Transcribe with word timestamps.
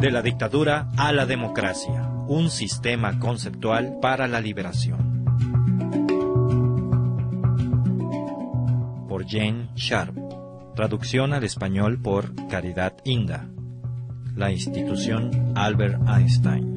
De 0.00 0.10
la 0.10 0.20
dictadura 0.20 0.90
a 0.98 1.10
la 1.12 1.24
democracia, 1.24 2.10
un 2.28 2.50
sistema 2.50 3.18
conceptual 3.18 3.98
para 4.00 4.28
la 4.28 4.42
liberación. 4.42 5.24
Por 9.08 9.26
Jane 9.26 9.70
Sharp. 9.74 10.14
Traducción 10.74 11.32
al 11.32 11.44
español 11.44 11.98
por 12.02 12.34
Caridad 12.48 12.94
Inda. 13.04 13.48
La 14.34 14.52
institución 14.52 15.52
Albert 15.54 15.98
Einstein. 16.06 16.76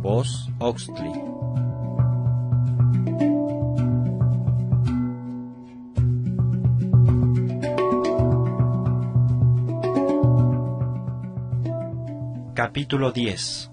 Voz 0.00 0.48
Oxley. 0.60 1.25
Capítulo 12.76 13.10
10. 13.10 13.70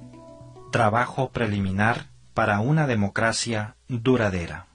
Trabajo 0.71 1.31
preliminar 1.31 2.07
para 2.33 2.61
una 2.61 2.87
democracia 2.87 3.75
duradera. 3.89 4.67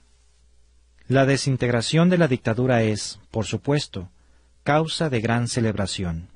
La 1.07 1.25
desintegración 1.25 2.11
de 2.11 2.19
la 2.19 2.27
dictadura 2.27 2.83
es, 2.83 3.19
por 3.31 3.45
supuesto, 3.45 4.11
causa 4.61 5.09
de 5.09 5.19
gran 5.19 5.47
celebración. 5.47 6.27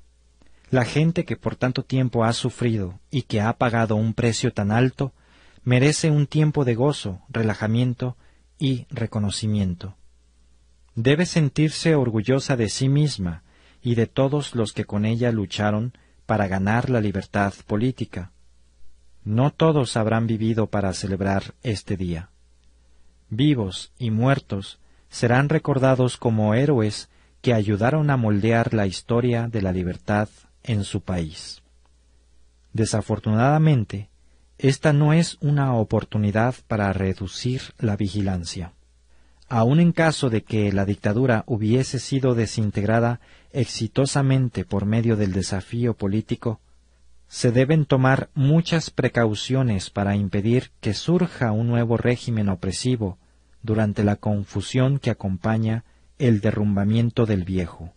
La 0.71 0.85
gente 0.85 1.23
que 1.23 1.35
por 1.35 1.55
tanto 1.55 1.83
tiempo 1.83 2.23
ha 2.23 2.33
sufrido 2.33 2.99
y 3.11 3.21
que 3.21 3.41
ha 3.41 3.53
pagado 3.59 3.95
un 3.95 4.15
precio 4.15 4.51
tan 4.51 4.71
alto, 4.71 5.13
merece 5.63 6.09
un 6.09 6.25
tiempo 6.25 6.65
de 6.65 6.73
gozo, 6.73 7.21
relajamiento 7.29 8.17
y 8.57 8.87
reconocimiento. 8.89 9.95
Debe 10.95 11.27
sentirse 11.27 11.93
orgullosa 11.93 12.57
de 12.57 12.69
sí 12.69 12.89
misma 12.89 13.43
y 13.83 13.93
de 13.93 14.07
todos 14.07 14.55
los 14.55 14.73
que 14.73 14.85
con 14.85 15.05
ella 15.05 15.31
lucharon 15.31 15.93
para 16.25 16.47
ganar 16.47 16.89
la 16.89 17.01
libertad 17.01 17.53
política. 17.67 18.31
No 19.23 19.51
todos 19.51 19.95
habrán 19.97 20.27
vivido 20.27 20.67
para 20.67 20.93
celebrar 20.93 21.55
este 21.63 21.97
día. 21.97 22.29
Vivos 23.29 23.91
y 23.97 24.11
muertos 24.11 24.79
serán 25.09 25.49
recordados 25.49 26.17
como 26.17 26.53
héroes 26.53 27.09
que 27.41 27.53
ayudaron 27.53 28.09
a 28.09 28.17
moldear 28.17 28.73
la 28.73 28.87
historia 28.87 29.47
de 29.47 29.61
la 29.61 29.71
libertad 29.71 30.29
en 30.63 30.83
su 30.83 31.01
país. 31.01 31.61
Desafortunadamente, 32.73 34.09
esta 34.57 34.93
no 34.93 35.13
es 35.13 35.37
una 35.41 35.73
oportunidad 35.73 36.55
para 36.67 36.91
reducir 36.93 37.73
la 37.77 37.95
vigilancia. 37.95 38.72
Aun 39.55 39.79
en 39.79 39.91
caso 39.91 40.31
de 40.31 40.41
que 40.41 40.71
la 40.71 40.83
dictadura 40.83 41.43
hubiese 41.45 41.99
sido 41.99 42.33
desintegrada 42.33 43.19
exitosamente 43.51 44.65
por 44.65 44.87
medio 44.87 45.15
del 45.15 45.31
desafío 45.31 45.93
político, 45.93 46.59
se 47.27 47.51
deben 47.51 47.85
tomar 47.85 48.31
muchas 48.33 48.89
precauciones 48.89 49.91
para 49.91 50.15
impedir 50.15 50.71
que 50.81 50.95
surja 50.95 51.51
un 51.51 51.67
nuevo 51.67 51.97
régimen 51.97 52.49
opresivo 52.49 53.19
durante 53.61 54.03
la 54.03 54.15
confusión 54.15 54.97
que 54.97 55.11
acompaña 55.11 55.83
el 56.17 56.41
derrumbamiento 56.41 57.27
del 57.27 57.43
viejo. 57.43 57.93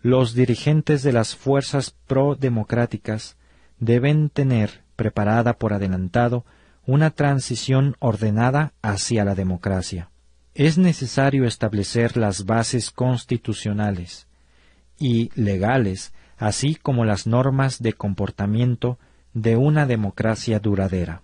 Los 0.00 0.32
dirigentes 0.32 1.02
de 1.02 1.12
las 1.12 1.36
fuerzas 1.36 1.94
pro-democráticas 2.06 3.36
deben 3.78 4.30
tener 4.30 4.84
preparada 4.96 5.58
por 5.58 5.74
adelantado 5.74 6.46
una 6.86 7.10
transición 7.10 7.94
ordenada 7.98 8.72
hacia 8.80 9.26
la 9.26 9.34
democracia. 9.34 10.08
Es 10.54 10.78
necesario 10.78 11.46
establecer 11.46 12.16
las 12.16 12.44
bases 12.46 12.90
constitucionales, 12.90 14.28
y 14.98 15.30
legales, 15.34 16.12
así 16.38 16.76
como 16.76 17.04
las 17.04 17.26
normas 17.26 17.82
de 17.82 17.92
comportamiento 17.92 18.98
de 19.32 19.56
una 19.56 19.86
democracia 19.86 20.60
duradera. 20.60 21.22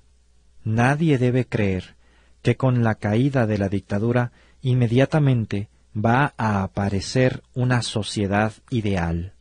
Nadie 0.64 1.18
debe 1.18 1.46
creer 1.46 1.94
que 2.42 2.56
con 2.56 2.82
la 2.82 2.96
caída 2.96 3.46
de 3.46 3.58
la 3.58 3.68
dictadura 3.68 4.32
inmediatamente 4.62 5.68
va 5.96 6.34
a 6.36 6.62
aparecer 6.62 7.42
una 7.54 7.82
sociedad 7.82 8.52
ideal. 8.70 9.32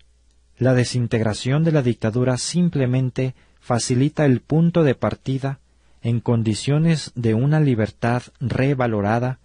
La 0.57 0.73
desintegración 0.73 1.63
de 1.63 1.72
la 1.72 1.81
dictadura 1.81 2.38
simplemente 2.38 3.33
facilita 3.59 4.25
el 4.25 4.41
punto 4.41 4.83
de 4.83 4.95
partida 4.95 5.59
en 6.01 6.19
condiciones 6.19 7.11
de 7.16 7.33
una 7.33 7.59
libertad 7.59 8.23
revalorada 8.39 9.39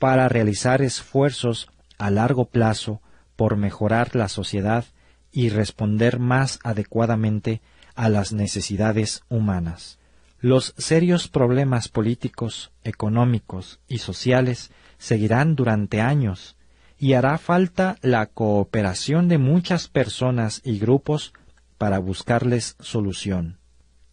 para 0.00 0.28
realizar 0.30 0.80
esfuerzos 0.80 1.68
a 1.98 2.10
largo 2.10 2.46
plazo 2.46 3.02
por 3.36 3.56
mejorar 3.56 4.16
la 4.16 4.28
sociedad 4.28 4.86
y 5.30 5.50
responder 5.50 6.18
más 6.18 6.58
adecuadamente 6.64 7.60
a 7.94 8.08
las 8.08 8.32
necesidades 8.32 9.22
humanas. 9.28 9.98
Los 10.40 10.74
serios 10.78 11.28
problemas 11.28 11.88
políticos, 11.88 12.72
económicos 12.82 13.78
y 13.88 13.98
sociales 13.98 14.72
seguirán 14.96 15.54
durante 15.54 16.00
años 16.00 16.56
y 16.98 17.12
hará 17.12 17.36
falta 17.36 17.96
la 18.00 18.24
cooperación 18.24 19.28
de 19.28 19.36
muchas 19.36 19.88
personas 19.88 20.62
y 20.64 20.78
grupos 20.78 21.34
para 21.76 21.98
buscarles 21.98 22.74
solución. 22.80 23.58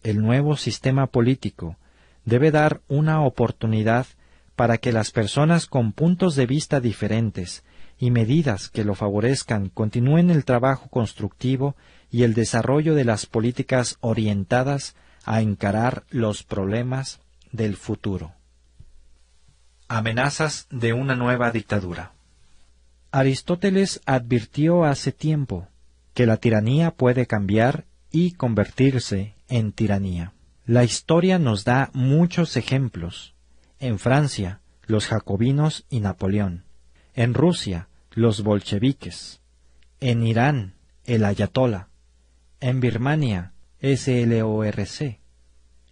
El 0.02 0.20
nuevo 0.20 0.58
sistema 0.58 1.06
político 1.06 1.78
debe 2.26 2.50
dar 2.50 2.82
una 2.88 3.22
oportunidad 3.22 4.06
para 4.58 4.78
que 4.78 4.90
las 4.90 5.12
personas 5.12 5.66
con 5.66 5.92
puntos 5.92 6.34
de 6.34 6.44
vista 6.44 6.80
diferentes 6.80 7.62
y 7.96 8.10
medidas 8.10 8.68
que 8.68 8.82
lo 8.82 8.96
favorezcan 8.96 9.68
continúen 9.68 10.30
el 10.30 10.44
trabajo 10.44 10.88
constructivo 10.88 11.76
y 12.10 12.24
el 12.24 12.34
desarrollo 12.34 12.96
de 12.96 13.04
las 13.04 13.24
políticas 13.26 13.98
orientadas 14.00 14.96
a 15.24 15.42
encarar 15.42 16.02
los 16.10 16.42
problemas 16.42 17.20
del 17.52 17.76
futuro. 17.76 18.32
Amenazas 19.86 20.66
de 20.70 20.92
una 20.92 21.14
nueva 21.14 21.52
dictadura. 21.52 22.14
Aristóteles 23.12 24.00
advirtió 24.06 24.84
hace 24.84 25.12
tiempo 25.12 25.68
que 26.14 26.26
la 26.26 26.36
tiranía 26.36 26.90
puede 26.90 27.26
cambiar 27.26 27.84
y 28.10 28.32
convertirse 28.32 29.36
en 29.46 29.70
tiranía. 29.70 30.32
La 30.66 30.82
historia 30.82 31.38
nos 31.38 31.62
da 31.64 31.90
muchos 31.92 32.56
ejemplos. 32.56 33.37
En 33.80 33.98
Francia, 33.98 34.60
los 34.86 35.06
jacobinos 35.06 35.84
y 35.88 36.00
Napoleón. 36.00 36.64
En 37.14 37.34
Rusia 37.34 37.88
los 38.12 38.42
bolcheviques, 38.42 39.40
en 40.00 40.26
Irán 40.26 40.74
el 41.04 41.24
ayatola, 41.24 41.88
en 42.60 42.80
Birmania 42.80 43.52
SLORC, 43.80 45.18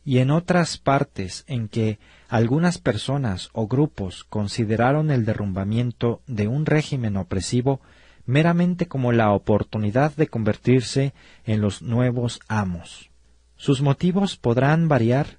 y 0.04 0.18
en 0.18 0.30
otras 0.30 0.78
partes 0.78 1.44
en 1.46 1.68
que 1.68 1.98
algunas 2.28 2.78
personas 2.78 3.50
o 3.52 3.66
grupos 3.66 4.24
consideraron 4.24 5.10
el 5.10 5.24
derrumbamiento 5.24 6.20
de 6.26 6.48
un 6.48 6.66
régimen 6.66 7.16
opresivo 7.16 7.80
meramente 8.24 8.86
como 8.86 9.12
la 9.12 9.32
oportunidad 9.32 10.14
de 10.16 10.26
convertirse 10.26 11.14
en 11.44 11.60
los 11.60 11.82
nuevos 11.82 12.40
amos. 12.48 13.10
Sus 13.56 13.82
motivos 13.82 14.36
podrán 14.36 14.88
variar, 14.88 15.38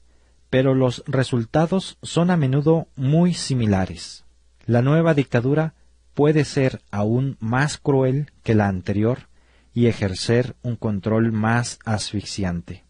pero 0.49 0.73
los 0.73 1.03
resultados 1.07 1.97
son 2.01 2.31
a 2.31 2.37
menudo 2.37 2.87
muy 2.95 3.33
similares. 3.33 4.25
La 4.65 4.81
nueva 4.81 5.13
dictadura 5.13 5.73
puede 6.13 6.45
ser 6.45 6.81
aún 6.91 7.37
más 7.39 7.77
cruel 7.77 8.31
que 8.43 8.55
la 8.55 8.67
anterior 8.67 9.27
y 9.73 9.87
ejercer 9.87 10.55
un 10.63 10.75
control 10.75 11.31
más 11.31 11.79
asfixiante. 11.85 12.83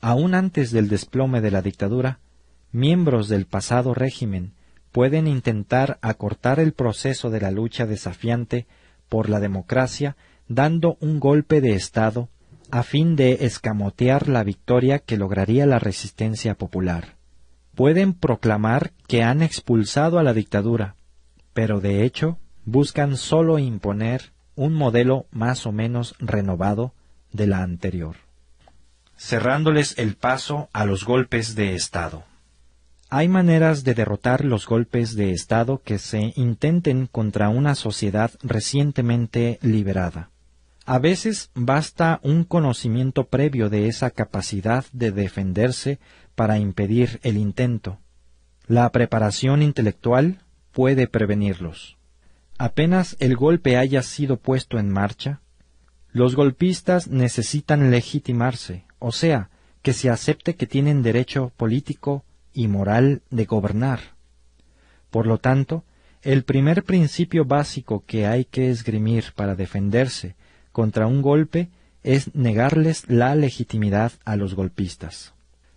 Aún 0.00 0.34
antes 0.34 0.70
del 0.70 0.88
desplome 0.88 1.40
de 1.40 1.50
la 1.50 1.62
dictadura, 1.62 2.20
miembros 2.72 3.28
del 3.28 3.46
pasado 3.46 3.94
régimen 3.94 4.54
pueden 4.92 5.26
intentar 5.26 5.98
acortar 6.02 6.60
el 6.60 6.72
proceso 6.72 7.30
de 7.30 7.40
la 7.40 7.50
lucha 7.50 7.86
desafiante 7.86 8.66
por 9.08 9.28
la 9.28 9.40
democracia 9.40 10.16
dando 10.48 10.96
un 11.00 11.20
golpe 11.20 11.60
de 11.60 11.74
Estado 11.74 12.28
a 12.74 12.82
fin 12.82 13.14
de 13.14 13.46
escamotear 13.46 14.28
la 14.28 14.42
victoria 14.42 14.98
que 14.98 15.16
lograría 15.16 15.64
la 15.64 15.78
resistencia 15.78 16.56
popular. 16.56 17.14
Pueden 17.76 18.14
proclamar 18.14 18.90
que 19.06 19.22
han 19.22 19.42
expulsado 19.42 20.18
a 20.18 20.24
la 20.24 20.34
dictadura, 20.34 20.96
pero 21.52 21.80
de 21.80 22.04
hecho 22.04 22.36
buscan 22.64 23.16
sólo 23.16 23.60
imponer 23.60 24.32
un 24.56 24.74
modelo 24.74 25.26
más 25.30 25.66
o 25.66 25.70
menos 25.70 26.16
renovado 26.18 26.94
de 27.30 27.46
la 27.46 27.62
anterior, 27.62 28.16
cerrándoles 29.16 29.96
el 29.96 30.16
paso 30.16 30.68
a 30.72 30.84
los 30.84 31.04
golpes 31.04 31.54
de 31.54 31.76
Estado. 31.76 32.24
Hay 33.08 33.28
maneras 33.28 33.84
de 33.84 33.94
derrotar 33.94 34.44
los 34.44 34.66
golpes 34.66 35.14
de 35.14 35.30
Estado 35.30 35.80
que 35.84 35.98
se 35.98 36.32
intenten 36.34 37.06
contra 37.06 37.50
una 37.50 37.76
sociedad 37.76 38.32
recientemente 38.42 39.60
liberada. 39.62 40.30
A 40.86 40.98
veces 40.98 41.50
basta 41.54 42.20
un 42.22 42.44
conocimiento 42.44 43.24
previo 43.24 43.70
de 43.70 43.88
esa 43.88 44.10
capacidad 44.10 44.84
de 44.92 45.12
defenderse 45.12 45.98
para 46.34 46.58
impedir 46.58 47.20
el 47.22 47.38
intento. 47.38 48.00
La 48.66 48.90
preparación 48.90 49.62
intelectual 49.62 50.40
puede 50.72 51.06
prevenirlos. 51.06 51.96
Apenas 52.58 53.16
el 53.18 53.34
golpe 53.34 53.76
haya 53.78 54.02
sido 54.02 54.36
puesto 54.36 54.78
en 54.78 54.90
marcha, 54.90 55.40
Los 56.12 56.36
golpistas 56.36 57.08
necesitan 57.08 57.90
legitimarse, 57.90 58.84
o 59.00 59.10
sea, 59.10 59.50
que 59.82 59.92
se 59.92 60.10
acepte 60.10 60.54
que 60.54 60.68
tienen 60.68 61.02
derecho 61.02 61.50
político 61.56 62.24
y 62.52 62.68
moral 62.68 63.22
de 63.30 63.46
gobernar. 63.46 63.98
Por 65.10 65.26
lo 65.26 65.38
tanto, 65.38 65.82
el 66.22 66.44
primer 66.44 66.84
principio 66.84 67.44
básico 67.44 68.04
que 68.06 68.26
hay 68.28 68.44
que 68.44 68.70
esgrimir 68.70 69.32
para 69.34 69.56
defenderse 69.56 70.36
contra 70.74 71.06
un 71.06 71.22
golpe 71.22 71.70
es 72.02 72.34
negarles 72.34 73.08
la 73.08 73.36
legitimidad 73.36 74.12
a 74.24 74.34
los 74.34 74.54
golpistas. 74.54 75.32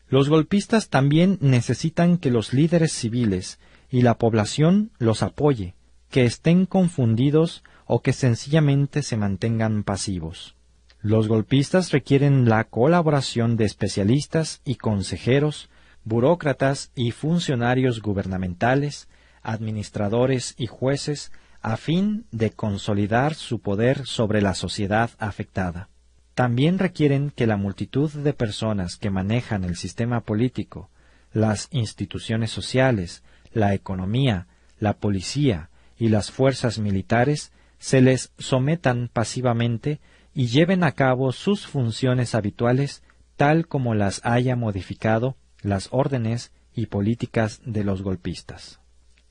Los 0.09 0.27
golpistas 0.27 0.89
también 0.89 1.37
necesitan 1.39 2.17
que 2.17 2.31
los 2.31 2.51
líderes 2.51 2.93
civiles 2.93 3.59
y 3.91 4.01
la 4.01 4.17
población 4.17 4.89
los 4.97 5.21
apoye, 5.21 5.75
que 6.09 6.25
estén 6.25 6.65
confundidos 6.65 7.63
o 7.85 8.01
que 8.01 8.11
sencillamente 8.11 9.03
se 9.03 9.17
mantengan 9.17 9.83
pasivos. 9.83 10.55
Los 11.01 11.27
golpistas 11.27 11.91
requieren 11.91 12.49
la 12.49 12.63
colaboración 12.63 13.55
de 13.55 13.65
especialistas 13.65 14.61
y 14.65 14.75
consejeros, 14.75 15.69
burócratas 16.05 16.91
y 16.95 17.11
funcionarios 17.11 18.01
gubernamentales, 18.01 19.07
administradores 19.43 20.55
y 20.57 20.65
jueces, 20.65 21.31
a 21.67 21.75
fin 21.75 22.25
de 22.31 22.51
consolidar 22.51 23.35
su 23.35 23.59
poder 23.59 24.07
sobre 24.07 24.41
la 24.41 24.53
sociedad 24.53 25.09
afectada. 25.19 25.89
También 26.33 26.79
requieren 26.79 27.29
que 27.29 27.45
la 27.45 27.57
multitud 27.57 28.09
de 28.09 28.31
personas 28.31 28.95
que 28.95 29.09
manejan 29.09 29.65
el 29.65 29.75
sistema 29.75 30.21
político, 30.21 30.89
las 31.33 31.67
instituciones 31.71 32.51
sociales, 32.51 33.21
la 33.51 33.73
economía, 33.73 34.47
la 34.79 34.93
policía 34.93 35.69
y 35.97 36.07
las 36.07 36.31
fuerzas 36.31 36.79
militares 36.79 37.51
se 37.79 37.99
les 37.99 38.31
sometan 38.37 39.09
pasivamente 39.11 39.99
y 40.33 40.47
lleven 40.47 40.85
a 40.85 40.93
cabo 40.93 41.33
sus 41.33 41.67
funciones 41.67 42.33
habituales 42.33 43.03
tal 43.35 43.67
como 43.67 43.93
las 43.93 44.21
haya 44.23 44.55
modificado 44.55 45.35
las 45.61 45.89
órdenes 45.91 46.53
y 46.73 46.85
políticas 46.85 47.59
de 47.65 47.83
los 47.83 48.03
golpistas. 48.03 48.79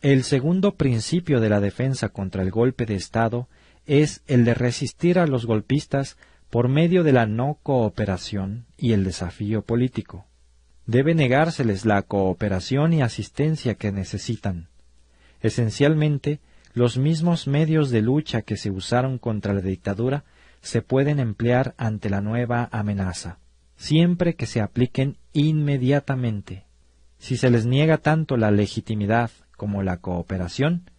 El 0.02 0.24
segundo 0.24 0.74
principio 0.74 1.40
de 1.40 1.48
la 1.48 1.60
defensa 1.60 2.10
contra 2.10 2.42
el 2.42 2.50
golpe 2.50 2.84
de 2.84 2.94
Estado 2.94 3.48
es 3.86 4.22
el 4.26 4.44
de 4.44 4.52
resistir 4.52 5.18
a 5.18 5.26
los 5.26 5.46
golpistas 5.46 6.18
por 6.50 6.68
medio 6.68 7.02
de 7.02 7.12
la 7.12 7.26
no 7.26 7.58
cooperación 7.62 8.66
y 8.76 8.92
el 8.92 9.04
desafío 9.04 9.62
político. 9.62 10.26
Debe 10.86 11.14
negárseles 11.14 11.84
la 11.84 12.02
cooperación 12.02 12.92
y 12.92 13.02
asistencia 13.02 13.74
que 13.74 13.90
necesitan. 13.90 14.68
Esencialmente, 15.40 16.40
los 16.74 16.98
mismos 16.98 17.46
medios 17.46 17.90
de 17.90 18.02
lucha 18.02 18.42
que 18.42 18.56
se 18.56 18.70
usaron 18.70 19.18
contra 19.18 19.54
la 19.54 19.62
dictadura 19.62 20.24
se 20.60 20.82
pueden 20.82 21.20
emplear 21.20 21.74
ante 21.78 22.10
la 22.10 22.20
nueva 22.20 22.68
amenaza, 22.70 23.38
siempre 23.76 24.34
que 24.34 24.46
se 24.46 24.60
apliquen 24.60 25.16
inmediatamente. 25.32 26.64
Si 27.18 27.36
se 27.36 27.50
les 27.50 27.64
niega 27.64 27.98
tanto 27.98 28.36
la 28.36 28.50
legitimidad 28.50 29.30
como 29.56 29.82
la 29.82 29.98
cooperación, 29.98 30.90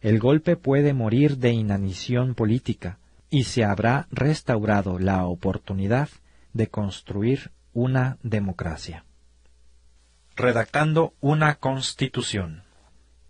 el 0.00 0.18
golpe 0.18 0.56
puede 0.56 0.92
morir 0.92 1.38
de 1.38 1.52
inanición 1.52 2.34
política 2.34 2.98
y 3.30 3.44
se 3.44 3.64
habrá 3.64 4.06
restaurado 4.10 4.98
la 4.98 5.24
oportunidad 5.26 6.08
de 6.52 6.68
construir 6.68 7.50
una 7.72 8.18
democracia. 8.22 9.04
Redactando 10.36 11.14
una 11.20 11.56
constitución. 11.56 12.62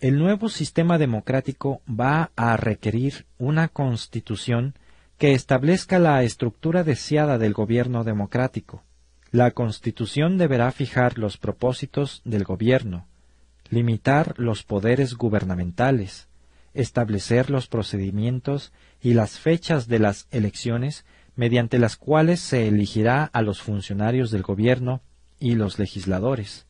El 0.00 0.18
nuevo 0.18 0.48
sistema 0.48 0.98
democrático 0.98 1.80
va 1.88 2.30
a 2.36 2.56
requerir 2.56 3.26
una 3.38 3.68
constitución 3.68 4.74
que 5.18 5.32
establezca 5.32 5.98
la 5.98 6.22
estructura 6.22 6.84
deseada 6.84 7.38
del 7.38 7.54
gobierno 7.54 8.04
democrático. 8.04 8.82
La 9.30 9.52
constitución 9.52 10.36
deberá 10.36 10.70
fijar 10.72 11.16
los 11.16 11.38
propósitos 11.38 12.20
del 12.24 12.44
gobierno, 12.44 13.06
limitar 13.70 14.34
los 14.38 14.62
poderes 14.62 15.14
gubernamentales, 15.14 16.28
establecer 16.74 17.50
los 17.50 17.66
procedimientos 17.66 18.72
y 19.00 19.14
las 19.14 19.38
fechas 19.38 19.88
de 19.88 19.98
las 19.98 20.28
elecciones 20.30 21.04
mediante 21.34 21.78
las 21.78 21.96
cuales 21.96 22.40
se 22.40 22.66
elegirá 22.68 23.24
a 23.24 23.42
los 23.42 23.62
funcionarios 23.62 24.30
del 24.30 24.42
gobierno 24.42 25.02
y 25.38 25.54
los 25.54 25.78
legisladores, 25.78 26.66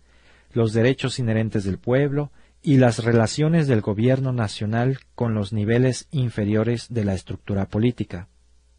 los 0.53 0.73
derechos 0.73 1.19
inherentes 1.19 1.65
del 1.65 1.79
pueblo 1.79 2.31
y 2.63 2.79
las 2.79 3.05
relaciones 3.05 3.69
del 3.69 3.81
gobierno 3.81 4.33
nacional 4.33 4.99
con 5.15 5.35
los 5.35 5.53
niveles 5.53 6.09
inferiores 6.11 6.87
de 6.91 7.05
la 7.05 7.15
estructura 7.15 7.67
política. 7.67 8.29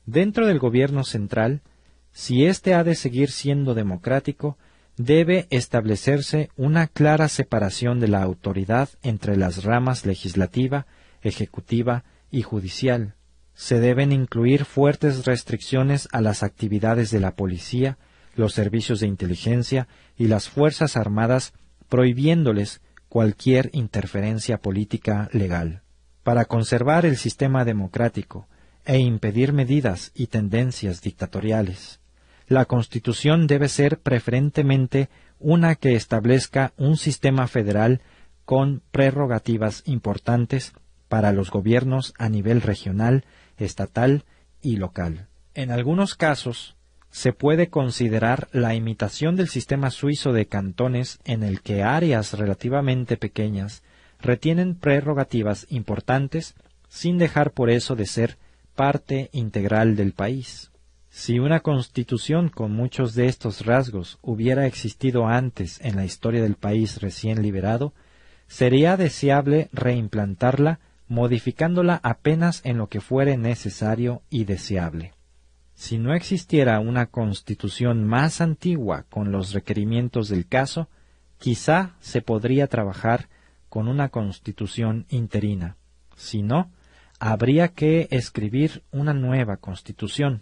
Dentro 0.05 0.45
del 0.45 0.59
gobierno 0.59 1.03
central, 1.03 1.61
si 2.11 2.45
éste 2.45 2.73
ha 2.73 2.83
de 2.83 2.95
seguir 2.95 3.31
siendo 3.31 3.73
democrático, 3.73 4.57
debe 4.97 5.45
establecerse 5.51 6.49
una 6.57 6.87
clara 6.87 7.29
separación 7.29 7.99
de 7.99 8.07
la 8.07 8.23
autoridad 8.23 8.89
entre 9.03 9.37
las 9.37 9.63
ramas 9.63 10.05
legislativa, 10.05 10.87
ejecutiva 11.21 12.03
y 12.31 12.41
judicial. 12.41 13.13
Se 13.53 13.79
deben 13.79 14.11
incluir 14.11 14.65
fuertes 14.65 15.25
restricciones 15.25 16.09
a 16.11 16.21
las 16.21 16.41
actividades 16.43 17.11
de 17.11 17.19
la 17.19 17.35
policía, 17.35 17.97
los 18.35 18.53
servicios 18.53 18.99
de 18.99 19.07
inteligencia 19.07 19.87
y 20.15 20.27
las 20.27 20.49
Fuerzas 20.49 20.97
Armadas, 20.97 21.53
prohibiéndoles 21.89 22.81
cualquier 23.07 23.69
interferencia 23.73 24.59
política 24.59 25.29
legal. 25.31 25.81
Para 26.23 26.45
conservar 26.45 27.05
el 27.05 27.17
sistema 27.17 27.65
democrático 27.65 28.47
e 28.83 28.99
impedir 28.99 29.53
medidas 29.53 30.11
y 30.13 30.27
tendencias 30.27 31.01
dictatoriales, 31.01 31.99
la 32.47 32.65
Constitución 32.65 33.45
debe 33.45 33.69
ser 33.69 33.99
preferentemente 33.99 35.09
una 35.39 35.75
que 35.75 35.95
establezca 35.95 36.73
un 36.77 36.97
sistema 36.97 37.47
federal 37.47 38.01
con 38.45 38.81
prerrogativas 38.91 39.83
importantes 39.85 40.73
para 41.09 41.31
los 41.33 41.51
gobiernos 41.51 42.13
a 42.17 42.29
nivel 42.29 42.61
regional, 42.61 43.25
estatal 43.57 44.23
y 44.61 44.77
local. 44.77 45.27
En 45.53 45.71
algunos 45.71 46.15
casos, 46.15 46.75
se 47.09 47.33
puede 47.33 47.69
considerar 47.69 48.47
la 48.51 48.75
imitación 48.75 49.35
del 49.35 49.47
sistema 49.47 49.91
suizo 49.91 50.33
de 50.33 50.45
cantones 50.45 51.19
en 51.25 51.43
el 51.43 51.61
que 51.61 51.83
áreas 51.83 52.33
relativamente 52.33 53.17
pequeñas 53.17 53.83
retienen 54.21 54.75
prerrogativas 54.75 55.65
importantes 55.69 56.55
sin 56.89 57.17
dejar 57.17 57.51
por 57.51 57.69
eso 57.69 57.95
de 57.95 58.05
ser 58.05 58.37
parte 58.75 59.29
integral 59.33 59.95
del 59.95 60.13
país. 60.13 60.71
Si 61.09 61.39
una 61.39 61.61
constitución 61.61 62.49
con 62.49 62.71
muchos 62.71 63.15
de 63.15 63.27
estos 63.27 63.65
rasgos 63.65 64.19
hubiera 64.21 64.67
existido 64.67 65.27
antes 65.27 65.79
en 65.81 65.95
la 65.95 66.05
historia 66.05 66.41
del 66.41 66.55
país 66.55 67.01
recién 67.01 67.41
liberado, 67.41 67.93
sería 68.47 68.97
deseable 68.97 69.69
reimplantarla 69.73 70.79
modificándola 71.07 71.99
apenas 72.03 72.61
en 72.65 72.77
lo 72.77 72.87
que 72.87 73.01
fuere 73.01 73.37
necesario 73.37 74.21
y 74.29 74.43
deseable. 74.43 75.13
Si 75.73 75.97
no 75.97 76.13
existiera 76.13 76.79
una 76.79 77.05
constitución 77.05 78.05
más 78.05 78.41
antigua 78.41 79.05
con 79.09 79.31
los 79.31 79.53
requerimientos 79.53 80.27
del 80.27 80.47
caso, 80.47 80.89
quizá 81.37 81.95
se 81.99 82.21
podría 82.21 82.67
trabajar 82.67 83.29
con 83.69 83.87
una 83.87 84.09
constitución 84.09 85.05
interina. 85.09 85.77
Si 86.15 86.41
no, 86.41 86.71
habría 87.19 87.69
que 87.69 88.07
escribir 88.11 88.83
una 88.91 89.13
nueva 89.13 89.57
constitución. 89.57 90.41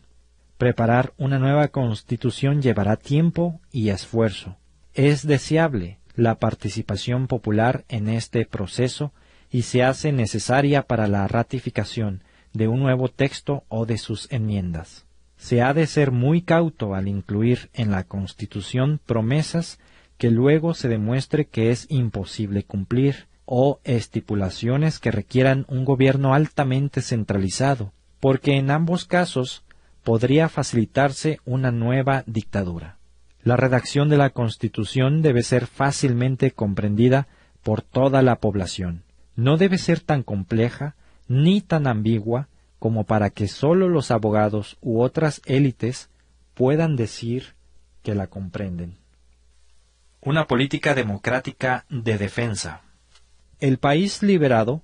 Preparar 0.58 1.14
una 1.18 1.40
nueva 1.40 1.68
constitución 1.68 2.62
llevará 2.62 2.96
tiempo 2.96 3.60
y 3.72 3.90
esfuerzo. 3.90 4.58
Es 4.94 5.28
deseable 5.28 6.00
la 6.16 6.36
participación 6.36 7.28
popular 7.28 7.84
en 7.90 8.08
este 8.08 8.46
proceso 8.46 9.12
y 9.50 9.64
se 9.64 9.84
hace 9.84 10.12
necesaria 10.12 10.84
para 10.84 11.08
la 11.08 11.28
ratificación 11.28 12.24
de 12.54 12.68
un 12.68 12.80
nuevo 12.80 13.10
texto 13.10 13.64
o 13.68 13.86
de 13.86 13.98
sus 13.98 14.32
enmiendas 14.32 15.06
se 15.38 15.62
ha 15.62 15.74
de 15.74 15.88
ser 15.88 16.12
muy 16.12 16.42
cauto 16.42 16.96
al 16.96 17.08
incluir 17.08 17.70
en 17.74 17.92
la 17.92 18.04
Constitución 18.04 19.00
promesas 19.06 19.80
que 20.18 20.32
luego 20.32 20.74
se 20.74 20.88
demuestre 20.88 21.46
que 21.46 21.72
es 21.72 21.88
imposible 21.90 22.64
cumplir, 22.64 23.28
o 23.48 23.80
estipulaciones 23.84 24.98
que 24.98 25.12
requieran 25.12 25.66
un 25.70 25.86
gobierno 25.86 26.34
altamente 26.34 27.04
centralizado, 27.04 27.92
porque 28.20 28.56
en 28.58 28.72
ambos 28.72 29.06
casos 29.06 29.64
podría 30.06 30.48
facilitarse 30.50 31.40
una 31.46 31.72
nueva 31.72 32.24
dictadura. 32.28 32.98
La 33.44 33.58
redacción 33.58 34.08
de 34.08 34.18
la 34.18 34.30
Constitución 34.30 35.24
debe 35.24 35.42
ser 35.42 35.66
fácilmente 35.66 36.52
comprendida 36.52 37.28
por 37.64 37.82
toda 37.82 38.22
la 38.22 38.36
población. 38.36 39.02
No 39.36 39.58
debe 39.58 39.80
ser 39.80 40.00
tan 40.00 40.22
compleja 40.22 40.94
ni 41.28 41.60
tan 41.60 41.88
ambigua 41.88 42.48
como 42.78 43.06
para 43.06 43.32
que 43.32 43.48
sólo 43.48 43.90
los 43.90 44.12
abogados 44.12 44.78
u 44.80 45.02
otras 45.02 45.42
élites 45.46 46.10
puedan 46.54 46.96
decir 46.96 47.56
que 48.04 48.14
la 48.14 48.28
comprenden. 48.28 48.98
Una 50.22 50.46
política 50.46 50.94
democrática 50.94 51.86
de 51.90 52.20
defensa. 52.20 52.82
El 53.60 53.80
país 53.80 54.22
liberado 54.22 54.84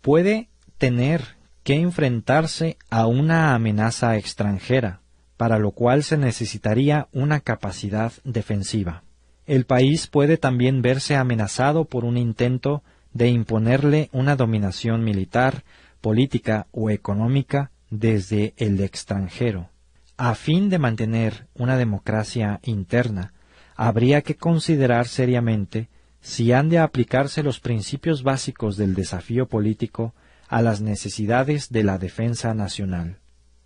puede 0.00 0.48
tener 0.76 1.35
que 1.66 1.74
enfrentarse 1.74 2.78
a 2.90 3.08
una 3.08 3.52
amenaza 3.52 4.16
extranjera, 4.16 5.00
para 5.36 5.58
lo 5.58 5.72
cual 5.72 6.04
se 6.04 6.16
necesitaría 6.16 7.08
una 7.10 7.40
capacidad 7.40 8.12
defensiva. 8.22 9.02
El 9.46 9.66
país 9.66 10.06
puede 10.06 10.36
también 10.36 10.80
verse 10.80 11.16
amenazado 11.16 11.84
por 11.84 12.04
un 12.04 12.18
intento 12.18 12.84
de 13.12 13.30
imponerle 13.30 14.10
una 14.12 14.36
dominación 14.36 15.02
militar, 15.02 15.64
política 16.00 16.68
o 16.70 16.88
económica 16.88 17.72
desde 17.90 18.54
el 18.58 18.80
extranjero. 18.80 19.68
A 20.16 20.36
fin 20.36 20.70
de 20.70 20.78
mantener 20.78 21.48
una 21.56 21.76
democracia 21.76 22.60
interna, 22.62 23.32
habría 23.74 24.22
que 24.22 24.36
considerar 24.36 25.08
seriamente 25.08 25.88
si 26.20 26.52
han 26.52 26.68
de 26.68 26.78
aplicarse 26.78 27.42
los 27.42 27.58
principios 27.58 28.22
básicos 28.22 28.76
del 28.76 28.94
desafío 28.94 29.48
político 29.48 30.14
a 30.48 30.62
las 30.62 30.80
necesidades 30.80 31.70
de 31.70 31.84
la 31.84 31.98
defensa 31.98 32.54
nacional. 32.54 33.18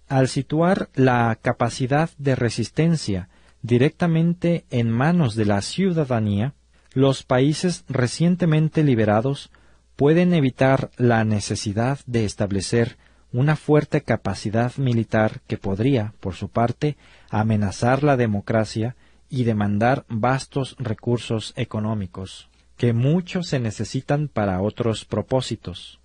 Al 0.08 0.28
situar 0.28 0.88
la 0.94 1.38
capacidad 1.40 2.10
de 2.18 2.34
resistencia 2.34 3.28
directamente 3.62 4.64
en 4.70 4.90
manos 4.90 5.34
de 5.34 5.44
la 5.44 5.62
ciudadanía, 5.62 6.54
los 6.92 7.22
países 7.22 7.84
recientemente 7.88 8.82
liberados 8.82 9.50
pueden 9.96 10.34
evitar 10.34 10.90
la 10.96 11.24
necesidad 11.24 12.00
de 12.06 12.24
establecer 12.24 12.96
una 13.32 13.54
fuerte 13.54 14.00
capacidad 14.00 14.74
militar 14.76 15.40
que 15.46 15.56
podría, 15.56 16.14
por 16.20 16.34
su 16.34 16.48
parte, 16.48 16.96
amenazar 17.28 18.02
la 18.02 18.16
democracia 18.16 18.96
y 19.28 19.44
demandar 19.44 20.04
vastos 20.08 20.74
recursos 20.78 21.52
económicos, 21.56 22.48
que 22.76 22.92
muchos 22.92 23.46
se 23.46 23.60
necesitan 23.60 24.26
para 24.26 24.60
otros 24.60 25.04
propósitos. 25.04 25.99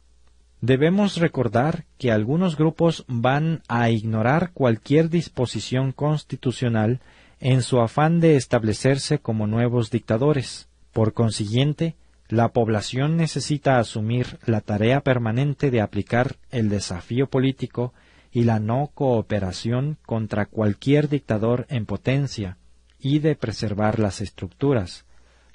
Debemos 0.61 1.17
recordar 1.17 1.85
que 1.97 2.11
algunos 2.11 2.57
grupos 2.57 3.05
van 3.07 3.61
a 3.67 3.89
ignorar 3.89 4.51
cualquier 4.53 5.09
disposición 5.09 5.91
constitucional 5.91 7.01
en 7.39 7.61
su 7.61 7.79
afán 7.79 8.19
de 8.19 8.35
establecerse 8.35 9.19
como 9.19 9.47
nuevos 9.47 9.91
dictadores. 9.91 10.67
Por 10.93 11.13
consiguiente, 11.13 11.95
la 12.27 12.49
población 12.49 13.17
necesita 13.17 13.77
asumir 13.77 14.39
la 14.45 14.61
tarea 14.61 15.01
permanente 15.01 15.69
de 15.69 15.81
aplicar 15.81 16.37
el 16.49 16.69
desafío 16.69 17.27
político 17.27 17.93
y 18.31 18.45
la 18.45 18.59
no 18.59 18.89
cooperación 18.93 19.97
contra 20.05 20.45
cualquier 20.45 21.07
dictador 21.09 21.67
en 21.69 21.85
potencia 21.85 22.57
y 22.99 23.19
de 23.19 23.35
preservar 23.35 23.99
las 23.99 24.21
estructuras, 24.21 25.05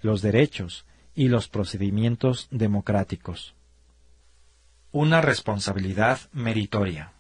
los 0.01 0.23
derechos 0.23 0.87
y 1.15 1.29
los 1.29 1.49
procedimientos 1.49 2.47
democráticos. 2.51 3.55
Una 4.93 5.21
responsabilidad 5.21 6.19
meritoria. 6.33 7.13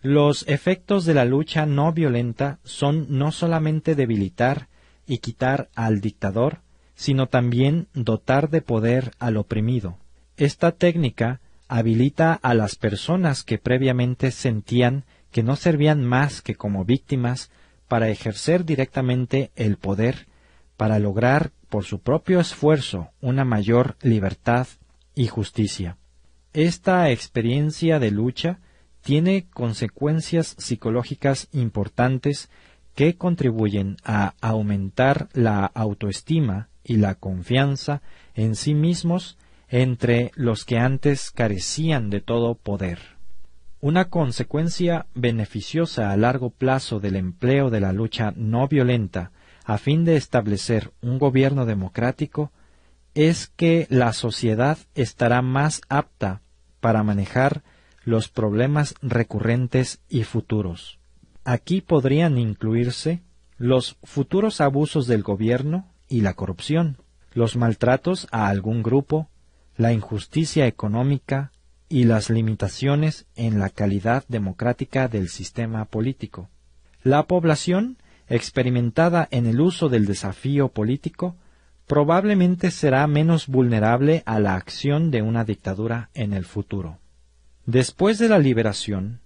Los 0.00 0.48
efectos 0.48 1.04
de 1.04 1.12
la 1.12 1.26
lucha 1.26 1.66
no 1.66 1.92
violenta 1.92 2.58
son 2.64 3.06
no 3.10 3.32
solamente 3.32 3.94
debilitar 3.94 4.68
y 5.06 5.18
quitar 5.18 5.68
al 5.74 6.00
dictador, 6.00 6.60
sino 6.94 7.26
también 7.26 7.88
dotar 7.92 8.48
de 8.48 8.62
poder 8.62 9.12
al 9.18 9.36
oprimido. 9.36 9.98
Esta 10.38 10.72
técnica 10.72 11.40
habilita 11.68 12.32
a 12.32 12.54
las 12.54 12.76
personas 12.76 13.44
que 13.44 13.58
previamente 13.58 14.30
sentían 14.30 15.04
que 15.30 15.42
no 15.42 15.56
servían 15.56 16.02
más 16.02 16.40
que 16.40 16.54
como 16.54 16.86
víctimas 16.86 17.50
para 17.88 18.08
ejercer 18.08 18.64
directamente 18.64 19.50
el 19.54 19.76
poder, 19.76 20.28
para 20.78 20.98
lograr 20.98 21.50
por 21.68 21.84
su 21.84 22.00
propio 22.00 22.40
esfuerzo 22.40 23.10
una 23.20 23.44
mayor 23.44 23.96
libertad 24.00 24.66
y 25.14 25.26
justicia. 25.26 25.98
Esta 26.52 27.10
experiencia 27.10 28.00
de 28.00 28.10
lucha 28.10 28.58
tiene 29.02 29.46
consecuencias 29.52 30.56
psicológicas 30.58 31.48
importantes 31.52 32.50
que 32.96 33.16
contribuyen 33.16 33.96
a 34.04 34.34
aumentar 34.40 35.28
la 35.32 35.64
autoestima 35.64 36.68
y 36.82 36.96
la 36.96 37.14
confianza 37.14 38.02
en 38.34 38.56
sí 38.56 38.74
mismos 38.74 39.38
entre 39.68 40.32
los 40.34 40.64
que 40.64 40.78
antes 40.78 41.30
carecían 41.30 42.10
de 42.10 42.20
todo 42.20 42.56
poder. 42.56 42.98
Una 43.80 44.06
consecuencia 44.06 45.06
beneficiosa 45.14 46.10
a 46.10 46.16
largo 46.16 46.50
plazo 46.50 46.98
del 46.98 47.14
empleo 47.14 47.70
de 47.70 47.80
la 47.80 47.92
lucha 47.92 48.32
no 48.36 48.66
violenta 48.66 49.30
a 49.64 49.78
fin 49.78 50.04
de 50.04 50.16
establecer 50.16 50.90
un 51.00 51.20
gobierno 51.20 51.64
democrático 51.64 52.50
es 53.14 53.48
que 53.48 53.86
la 53.90 54.12
sociedad 54.12 54.78
estará 54.94 55.42
más 55.42 55.80
apta 55.88 56.42
para 56.80 57.02
manejar 57.02 57.62
los 58.04 58.28
problemas 58.28 58.94
recurrentes 59.02 60.00
y 60.08 60.24
futuros. 60.24 60.98
Aquí 61.44 61.80
podrían 61.80 62.38
incluirse 62.38 63.22
los 63.58 63.96
futuros 64.04 64.60
abusos 64.60 65.06
del 65.06 65.22
gobierno 65.22 65.92
y 66.08 66.22
la 66.22 66.34
corrupción, 66.34 66.96
los 67.32 67.56
maltratos 67.56 68.26
a 68.30 68.48
algún 68.48 68.82
grupo, 68.82 69.28
la 69.76 69.92
injusticia 69.92 70.66
económica 70.66 71.52
y 71.88 72.04
las 72.04 72.30
limitaciones 72.30 73.26
en 73.36 73.58
la 73.58 73.68
calidad 73.68 74.24
democrática 74.28 75.08
del 75.08 75.28
sistema 75.28 75.84
político. 75.84 76.48
La 77.02 77.26
población, 77.26 77.98
experimentada 78.28 79.26
en 79.30 79.46
el 79.46 79.60
uso 79.60 79.88
del 79.88 80.06
desafío 80.06 80.68
político, 80.68 81.36
probablemente 81.90 82.70
será 82.70 83.04
menos 83.08 83.48
vulnerable 83.48 84.22
a 84.24 84.38
la 84.38 84.54
acción 84.54 85.10
de 85.10 85.22
una 85.22 85.44
dictadura 85.44 86.08
en 86.14 86.34
el 86.34 86.44
futuro. 86.44 86.98
Después 87.66 88.20
de 88.20 88.28
la 88.28 88.38
liberación, 88.38 89.18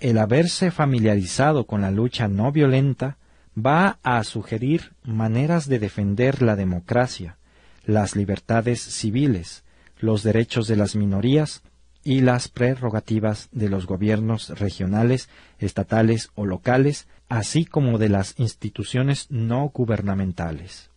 el 0.00 0.18
haberse 0.18 0.72
familiarizado 0.72 1.66
con 1.68 1.82
la 1.82 1.92
lucha 1.92 2.26
no 2.26 2.50
violenta 2.50 3.16
va 3.56 4.00
a 4.02 4.24
sugerir 4.24 4.90
maneras 5.04 5.68
de 5.68 5.78
defender 5.78 6.42
la 6.42 6.56
democracia, 6.56 7.36
las 7.84 8.16
libertades 8.16 8.80
civiles, 8.80 9.62
los 9.96 10.24
derechos 10.24 10.66
de 10.66 10.74
las 10.74 10.96
minorías 10.96 11.62
y 12.02 12.22
las 12.22 12.48
prerrogativas 12.48 13.48
de 13.52 13.68
los 13.68 13.86
gobiernos 13.86 14.58
regionales, 14.58 15.28
estatales 15.60 16.30
o 16.34 16.44
locales, 16.44 17.06
así 17.28 17.64
como 17.64 17.98
de 17.98 18.08
las 18.08 18.34
instituciones 18.36 19.30
no 19.30 19.68
gubernamentales. 19.72 20.89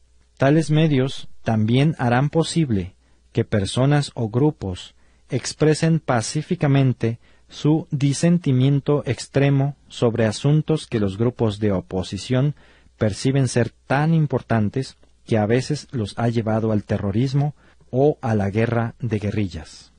Tales 0.43 0.71
medios 0.71 1.29
también 1.41 1.95
harán 1.99 2.29
posible 2.29 2.97
que 3.31 3.45
personas 3.45 4.11
o 4.13 4.27
grupos 4.27 4.93
expresen 5.29 6.01
pacíficamente 6.01 7.19
su 7.47 7.87
disentimiento 7.91 9.03
extremo 9.05 9.77
sobre 9.87 10.25
asuntos 10.25 10.85
que 10.85 10.99
los 10.99 11.17
grupos 11.17 11.59
de 11.59 11.71
oposición 11.71 12.55
perciben 12.97 13.47
ser 13.47 13.69
tan 13.69 14.13
importantes 14.13 14.97
que 15.25 15.37
a 15.37 15.45
veces 15.45 15.87
los 15.93 16.19
ha 16.19 16.27
llevado 16.27 16.73
al 16.73 16.83
terrorismo 16.83 17.55
o 17.89 18.17
a 18.19 18.35
la 18.35 18.49
guerra 18.49 18.95
de 18.99 19.19
guerrillas. 19.19 19.93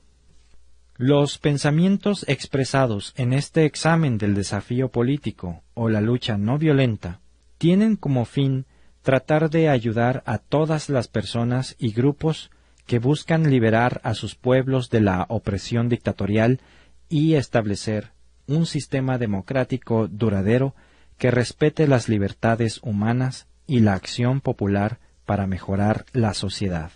Los 0.95 1.39
pensamientos 1.39 2.23
expresados 2.27 3.15
en 3.17 3.33
este 3.33 3.65
examen 3.65 4.19
del 4.19 4.35
desafío 4.35 4.89
político 4.89 5.63
o 5.73 5.89
la 5.89 6.01
lucha 6.01 6.37
no 6.37 6.59
violenta 6.59 7.19
tienen 7.57 7.95
como 7.95 8.25
fin 8.25 8.67
tratar 9.05 9.51
de 9.51 9.69
ayudar 9.69 10.23
a 10.25 10.39
todas 10.39 10.89
las 10.89 11.07
personas 11.07 11.75
y 11.77 11.91
grupos 11.91 12.49
que 12.87 12.97
buscan 12.97 13.51
liberar 13.51 14.01
a 14.03 14.15
sus 14.15 14.33
pueblos 14.33 14.89
de 14.89 14.99
la 14.99 15.27
opresión 15.29 15.89
dictatorial 15.89 16.59
y 17.07 17.35
establecer 17.35 18.13
un 18.47 18.65
sistema 18.65 19.19
democrático 19.19 20.07
duradero 20.07 20.73
que 21.19 21.29
respete 21.29 21.87
las 21.87 22.09
libertades 22.09 22.79
humanas 22.81 23.45
y 23.67 23.81
la 23.81 23.93
acción 23.93 24.41
popular 24.41 24.97
para 25.23 25.45
mejorar 25.45 26.07
la 26.11 26.33
sociedad. 26.33 26.89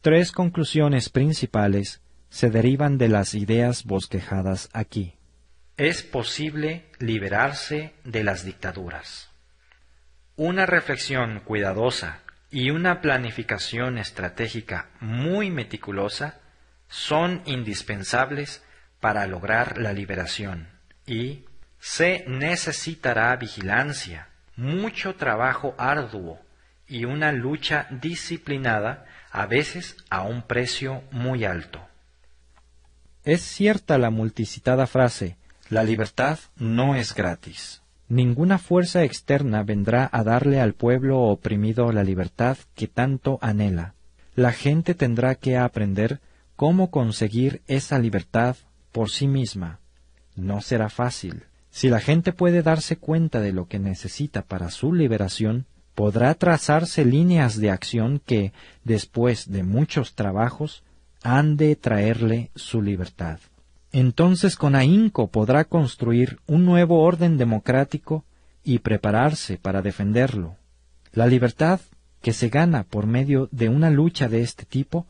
Tres 0.00 0.30
conclusiones 0.30 1.08
principales 1.08 2.02
se 2.30 2.50
derivan 2.50 2.98
de 2.98 3.08
las 3.08 3.34
ideas 3.34 3.82
bosquejadas 3.82 4.68
aquí. 4.72 5.14
Es 5.76 6.04
posible 6.04 6.86
liberarse 7.00 7.94
de 8.04 8.22
las 8.22 8.44
dictaduras. 8.44 9.27
Una 10.38 10.66
reflexión 10.66 11.40
cuidadosa 11.40 12.20
y 12.48 12.70
una 12.70 13.00
planificación 13.00 13.98
estratégica 13.98 14.86
muy 15.00 15.50
meticulosa 15.50 16.38
son 16.88 17.42
indispensables 17.44 18.62
para 19.00 19.26
lograr 19.26 19.78
la 19.78 19.92
liberación 19.92 20.68
y 21.06 21.44
se 21.80 22.24
necesitará 22.28 23.34
vigilancia, 23.34 24.28
mucho 24.54 25.16
trabajo 25.16 25.74
arduo 25.76 26.38
y 26.86 27.04
una 27.04 27.32
lucha 27.32 27.88
disciplinada, 27.90 29.06
a 29.32 29.46
veces 29.46 29.96
a 30.08 30.22
un 30.22 30.42
precio 30.42 31.02
muy 31.10 31.44
alto. 31.46 31.84
Es 33.24 33.42
cierta 33.42 33.98
la 33.98 34.10
multicitada 34.10 34.86
frase, 34.86 35.36
la 35.68 35.82
libertad 35.82 36.38
no 36.54 36.94
es 36.94 37.12
gratis. 37.12 37.82
Ninguna 38.08 38.58
fuerza 38.58 39.04
externa 39.04 39.62
vendrá 39.62 40.08
a 40.10 40.24
darle 40.24 40.60
al 40.60 40.72
pueblo 40.72 41.20
oprimido 41.20 41.92
la 41.92 42.02
libertad 42.02 42.56
que 42.74 42.88
tanto 42.88 43.38
anhela. 43.42 43.94
La 44.34 44.52
gente 44.52 44.94
tendrá 44.94 45.34
que 45.34 45.58
aprender 45.58 46.20
cómo 46.56 46.90
conseguir 46.90 47.62
esa 47.66 47.98
libertad 47.98 48.56
por 48.92 49.10
sí 49.10 49.28
misma. 49.28 49.80
No 50.36 50.60
será 50.60 50.88
fácil, 50.88 51.44
Si 51.70 51.88
la 51.88 52.00
gente 52.00 52.32
puede 52.32 52.62
darse 52.62 52.96
cuenta 52.96 53.40
de 53.40 53.52
lo 53.52 53.68
que 53.68 53.78
necesita 53.78 54.42
para 54.42 54.70
su 54.70 54.92
liberación, 54.92 55.66
podrá 55.94 56.34
trazarse 56.34 57.04
líneas 57.04 57.60
de 57.60 57.70
acción 57.70 58.20
que, 58.24 58.52
después 58.84 59.50
de 59.50 59.62
muchos 59.62 60.14
trabajos, 60.14 60.82
han 61.22 61.56
de 61.56 61.76
traerle 61.76 62.50
su 62.54 62.82
libertad. 62.82 63.38
Entonces 63.92 64.56
con 64.56 64.74
ahínco 64.74 65.28
podrá 65.28 65.64
construir 65.64 66.38
un 66.46 66.64
nuevo 66.64 67.02
orden 67.02 67.38
democrático 67.38 68.24
y 68.62 68.80
prepararse 68.80 69.56
para 69.56 69.80
defenderlo. 69.80 70.56
La 71.12 71.26
libertad 71.26 71.80
que 72.20 72.32
se 72.32 72.48
gana 72.48 72.84
por 72.84 73.06
medio 73.06 73.48
de 73.50 73.68
una 73.68 73.90
lucha 73.90 74.28
de 74.28 74.42
este 74.42 74.64
tipo 74.64 75.06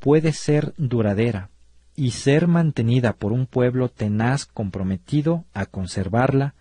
puede 0.00 0.32
ser 0.32 0.74
duradera 0.76 1.50
y 1.94 2.10
ser 2.10 2.46
mantenida 2.46 3.12
por 3.14 3.32
un 3.32 3.46
pueblo 3.46 3.88
tenaz 3.88 4.44
comprometido 4.46 5.44
a 5.54 5.66
conservarla 5.66 6.54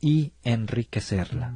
y 0.00 0.32
enriquecerla. 0.42 1.54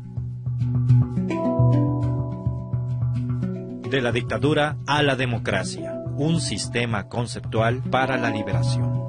De 3.90 4.00
la 4.00 4.12
dictadura 4.12 4.76
a 4.86 5.02
la 5.02 5.16
democracia, 5.16 5.94
un 6.16 6.40
sistema 6.40 7.08
conceptual 7.08 7.82
para 7.82 8.16
la 8.16 8.30
liberación. 8.30 9.05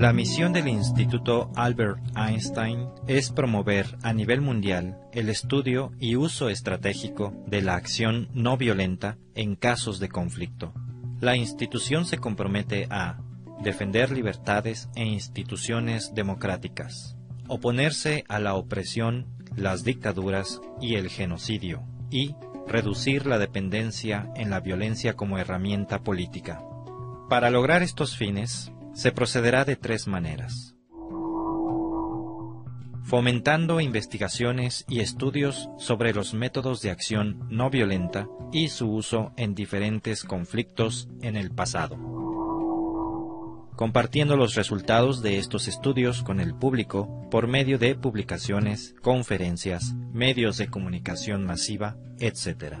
La 0.00 0.14
misión 0.14 0.54
del 0.54 0.66
Instituto 0.66 1.52
Albert 1.56 2.00
Einstein 2.16 2.88
es 3.06 3.30
promover 3.30 3.98
a 4.02 4.14
nivel 4.14 4.40
mundial 4.40 4.96
el 5.12 5.28
estudio 5.28 5.92
y 6.00 6.16
uso 6.16 6.48
estratégico 6.48 7.34
de 7.46 7.60
la 7.60 7.74
acción 7.74 8.30
no 8.32 8.56
violenta 8.56 9.18
en 9.34 9.56
casos 9.56 10.00
de 10.00 10.08
conflicto. 10.08 10.72
La 11.20 11.36
institución 11.36 12.06
se 12.06 12.16
compromete 12.16 12.86
a 12.88 13.18
defender 13.62 14.10
libertades 14.10 14.88
e 14.96 15.04
instituciones 15.04 16.14
democráticas, 16.14 17.18
oponerse 17.46 18.24
a 18.26 18.38
la 18.38 18.54
opresión, 18.54 19.26
las 19.54 19.84
dictaduras 19.84 20.62
y 20.80 20.94
el 20.94 21.10
genocidio, 21.10 21.82
y 22.10 22.34
reducir 22.66 23.26
la 23.26 23.36
dependencia 23.36 24.32
en 24.34 24.48
la 24.48 24.60
violencia 24.60 25.12
como 25.12 25.36
herramienta 25.36 26.02
política. 26.02 26.62
Para 27.28 27.50
lograr 27.50 27.82
estos 27.82 28.16
fines, 28.16 28.72
se 29.00 29.12
procederá 29.12 29.64
de 29.64 29.76
tres 29.76 30.06
maneras. 30.06 30.76
Fomentando 33.02 33.80
investigaciones 33.80 34.84
y 34.90 35.00
estudios 35.00 35.70
sobre 35.78 36.12
los 36.12 36.34
métodos 36.34 36.82
de 36.82 36.90
acción 36.90 37.46
no 37.48 37.70
violenta 37.70 38.28
y 38.52 38.68
su 38.68 38.92
uso 38.92 39.32
en 39.38 39.54
diferentes 39.54 40.22
conflictos 40.22 41.08
en 41.22 41.36
el 41.36 41.50
pasado. 41.50 41.96
Compartiendo 43.74 44.36
los 44.36 44.54
resultados 44.54 45.22
de 45.22 45.38
estos 45.38 45.66
estudios 45.66 46.22
con 46.22 46.38
el 46.38 46.54
público 46.54 47.26
por 47.30 47.48
medio 47.48 47.78
de 47.78 47.94
publicaciones, 47.94 48.94
conferencias, 49.00 49.94
medios 50.12 50.58
de 50.58 50.68
comunicación 50.68 51.46
masiva, 51.46 51.96
etc 52.18 52.74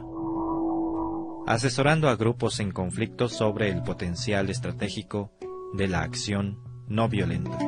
asesorando 1.46 2.08
a 2.08 2.14
grupos 2.14 2.60
en 2.60 2.70
conflictos 2.70 3.32
sobre 3.32 3.70
el 3.70 3.82
potencial 3.82 4.50
estratégico 4.50 5.32
de 5.74 5.88
la 5.88 6.02
acción 6.02 6.58
no 6.88 7.08
violenta. 7.08 7.58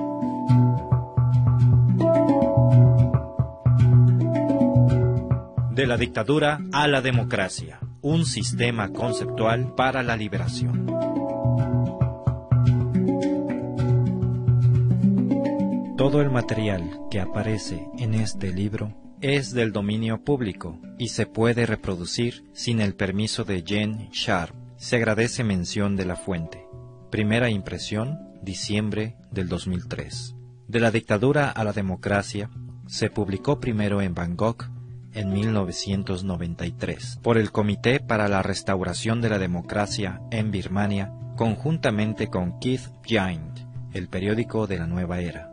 De 5.71 5.87
la 5.87 5.97
dictadura 5.97 6.61
a 6.73 6.87
la 6.87 7.01
democracia, 7.01 7.81
un 8.03 8.27
sistema 8.27 8.93
conceptual 8.93 9.75
para 9.75 10.03
la 10.03 10.17
liberación. 10.17 10.87
Todo 15.97 16.21
el 16.21 16.31
material 16.31 16.83
que 17.11 17.21
aparece 17.21 17.87
en 17.97 18.15
este 18.15 18.53
libro 18.53 18.93
es 19.21 19.53
del 19.53 19.71
dominio 19.71 20.25
público 20.25 20.81
y 20.99 21.09
se 21.09 21.27
puede 21.27 21.65
reproducir 21.65 22.45
sin 22.53 22.81
el 22.81 22.97
permiso 22.97 23.45
de 23.45 23.63
Jen 23.65 24.09
Sharp. 24.11 24.55
Se 24.77 24.97
agradece 24.97 25.45
mención 25.45 25.95
de 25.95 26.05
la 26.05 26.17
fuente. 26.17 26.67
Primera 27.13 27.51
impresión, 27.51 28.31
diciembre 28.41 29.17
del 29.31 29.47
2003. 29.47 30.35
De 30.67 30.81
la 30.81 30.91
dictadura 30.91 31.51
a 31.51 31.63
la 31.63 31.75
democracia, 31.75 32.49
se 32.87 33.11
publicó 33.11 33.61
primero 33.61 34.01
en 34.01 34.15
Bangkok 34.15 34.71
en 35.13 35.31
1993 35.31 37.19
por 37.23 37.37
el 37.37 37.53
Comité 37.53 38.01
para 38.01 38.29
la 38.29 38.41
Restauración 38.41 39.21
de 39.21 39.29
la 39.29 39.39
Democracia 39.39 40.23
en 40.31 40.51
Birmania, 40.51 41.13
conjuntamente 41.37 42.29
con 42.29 42.59
Keith 42.61 42.89
Giant, 43.05 43.59
el 43.93 44.09
periódico 44.09 44.67
de 44.67 44.79
la 44.79 44.87
nueva 44.87 45.21
era. 45.21 45.53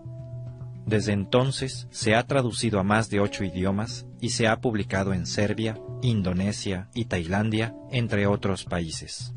Desde 0.86 1.12
entonces 1.12 1.90
se 1.92 2.16
ha 2.16 2.26
traducido 2.26 2.80
a 2.80 2.84
más 2.84 3.10
de 3.10 3.20
ocho 3.20 3.44
idiomas 3.44 4.06
y 4.22 4.30
se 4.30 4.48
ha 4.48 4.62
publicado 4.62 5.14
en 5.14 5.26
Serbia, 5.26 5.78
Indonesia 6.04 6.88
y 6.94 7.04
Tailandia, 7.04 7.76
entre 7.92 8.28
otros 8.28 8.64
países 8.64 9.34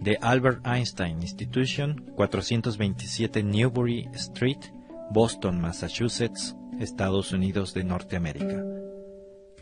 de 0.00 0.18
Albert 0.20 0.66
Einstein 0.66 1.22
Institution, 1.22 2.12
427 2.16 3.42
Newbury 3.42 4.08
Street, 4.14 4.72
Boston, 5.12 5.60
Massachusetts, 5.60 6.56
Estados 6.78 7.32
Unidos 7.32 7.74
de 7.74 7.82
Norteamérica. 7.84 8.64